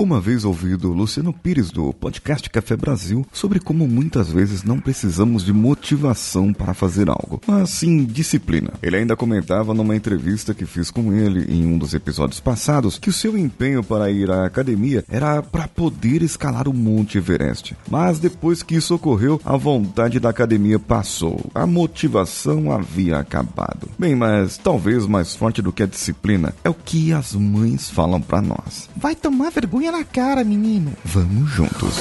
[0.00, 5.44] Uma vez ouvido Luciano Pires do podcast Café Brasil sobre como muitas vezes não precisamos
[5.44, 8.74] de motivação para fazer algo, mas sim disciplina.
[8.80, 13.10] Ele ainda comentava numa entrevista que fiz com ele em um dos episódios passados que
[13.10, 17.76] o seu empenho para ir à academia era para poder escalar o Monte Everest.
[17.90, 23.88] Mas depois que isso ocorreu, a vontade da academia passou, a motivação havia acabado.
[23.98, 28.20] Bem, mas talvez mais forte do que a disciplina é o que as mães falam
[28.20, 28.88] para nós.
[28.96, 30.92] Vai tomar vergonha na cara, menino.
[31.04, 31.96] Vamos juntos.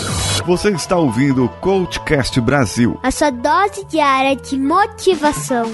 [0.45, 2.99] Você está ouvindo o Coachcast Brasil.
[3.03, 5.65] A sua dose diária de motivação.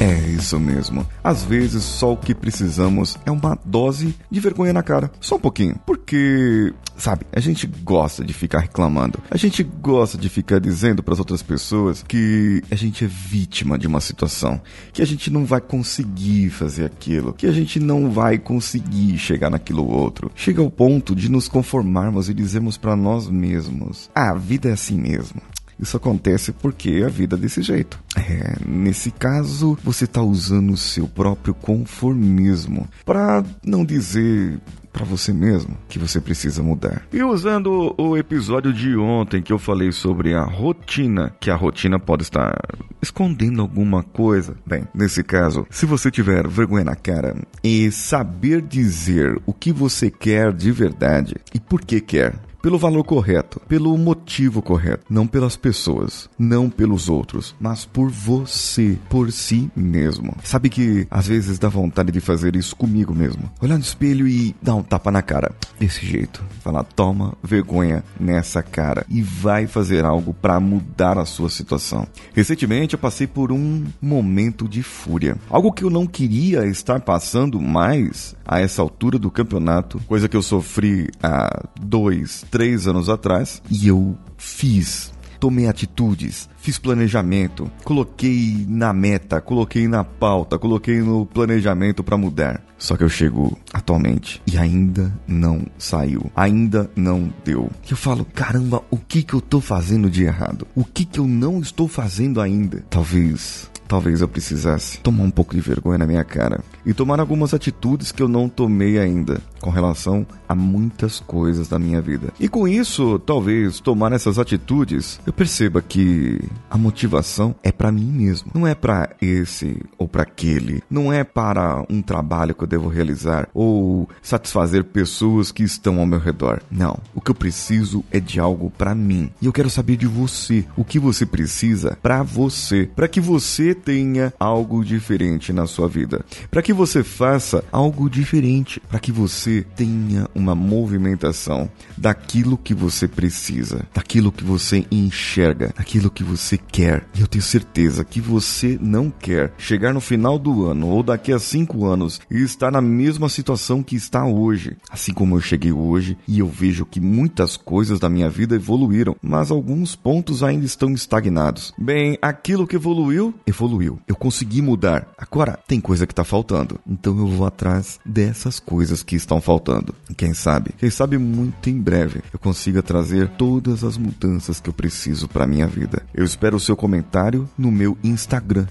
[0.00, 1.04] É isso mesmo.
[1.24, 5.10] Às vezes só o que precisamos é uma dose de vergonha na cara.
[5.20, 5.74] Só um pouquinho.
[5.84, 9.18] Porque, sabe, a gente gosta de ficar reclamando.
[9.28, 13.76] A gente gosta de ficar dizendo para as outras pessoas que a gente é vítima
[13.76, 14.60] de uma situação,
[14.92, 19.50] que a gente não vai conseguir fazer aquilo, que a gente não vai conseguir chegar
[19.50, 20.30] naquilo outro.
[20.36, 24.72] Chega ao ponto de nos conformarmos e dizermos para nós mesmos: "Ah, a vida é
[24.72, 25.42] assim mesmo".
[25.78, 27.98] Isso acontece porque a vida é desse jeito.
[28.16, 34.60] É, nesse caso, você está usando o seu próprio conformismo para não dizer
[34.92, 37.06] para você mesmo que você precisa mudar.
[37.12, 42.00] E usando o episódio de ontem que eu falei sobre a rotina, que a rotina
[42.00, 42.52] pode estar
[43.00, 44.56] escondendo alguma coisa.
[44.66, 50.10] Bem, nesse caso, se você tiver vergonha na cara e saber dizer o que você
[50.10, 55.56] quer de verdade e por que quer, pelo valor correto, pelo motivo correto, não pelas
[55.56, 60.34] pessoas, não pelos outros, mas por você, por si mesmo.
[60.42, 63.50] Sabe que às vezes dá vontade de fazer isso comigo mesmo.
[63.60, 66.44] Olhar no espelho e dar um tapa na cara, desse jeito.
[66.60, 72.06] Falar, toma vergonha nessa cara e vai fazer algo para mudar a sua situação.
[72.34, 77.60] Recentemente eu passei por um momento de fúria, algo que eu não queria estar passando
[77.60, 83.62] mais a essa altura do campeonato, coisa que eu sofri há dois, três anos atrás,
[83.70, 85.12] e eu fiz.
[85.40, 92.60] Tomei atitudes, fiz planejamento, coloquei na meta, coloquei na pauta, coloquei no planejamento para mudar.
[92.76, 97.70] Só que eu chego atualmente e ainda não saiu, ainda não deu.
[97.86, 100.66] E eu falo, caramba, o que que eu tô fazendo de errado?
[100.74, 102.84] O que que eu não estou fazendo ainda?
[102.90, 107.54] Talvez Talvez eu precisasse tomar um pouco de vergonha na minha cara e tomar algumas
[107.54, 112.32] atitudes que eu não tomei ainda com relação a muitas coisas da minha vida.
[112.38, 116.38] E com isso, talvez tomar essas atitudes, eu perceba que
[116.70, 121.24] a motivação é para mim mesmo, não é para esse ou para aquele, não é
[121.24, 126.60] para um trabalho que eu devo realizar ou satisfazer pessoas que estão ao meu redor.
[126.70, 129.30] Não, o que eu preciso é de algo para mim.
[129.40, 133.74] E eu quero saber de você, o que você precisa para você, para que você
[133.78, 139.64] tenha algo diferente na sua vida, para que você faça algo diferente, para que você
[139.74, 147.06] tenha uma movimentação daquilo que você precisa, daquilo que você enxerga, daquilo que você quer.
[147.14, 151.32] E eu tenho certeza que você não quer chegar no final do ano ou daqui
[151.32, 155.72] a cinco anos e estar na mesma situação que está hoje, assim como eu cheguei
[155.72, 160.66] hoje e eu vejo que muitas coisas da minha vida evoluíram, mas alguns pontos ainda
[160.66, 161.72] estão estagnados.
[161.78, 163.98] Bem, aquilo que evoluiu, evoluiu evoluiu.
[164.08, 165.08] Eu consegui mudar.
[165.16, 166.80] Agora tem coisa que tá faltando.
[166.88, 169.94] Então eu vou atrás dessas coisas que estão faltando.
[170.16, 174.74] Quem sabe, quem sabe muito em breve eu consiga trazer todas as mudanças que eu
[174.74, 176.02] preciso para minha vida.
[176.14, 178.66] Eu espero o seu comentário no meu Instagram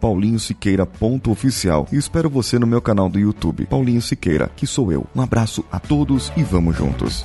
[0.00, 5.06] @paulinhosiqueira.oficial e espero você no meu canal do YouTube, Paulinho Siqueira, que sou eu.
[5.14, 7.24] Um abraço a todos e vamos juntos.